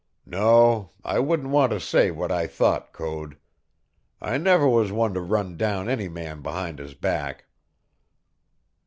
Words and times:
No, 0.25 0.93
I 1.03 1.19
wouldn't 1.19 1.49
want 1.51 1.71
to 1.73 1.79
say 1.79 2.09
what 2.09 2.31
I 2.31 2.47
thought, 2.47 2.91
Code. 2.91 3.37
I 4.19 4.39
never 4.39 4.67
was 4.67 4.91
one 4.91 5.13
to 5.13 5.21
run 5.21 5.57
down 5.57 5.87
any 5.87 6.09
man 6.09 6.41
behind 6.41 6.79
his 6.79 6.95
back!" 6.95 7.45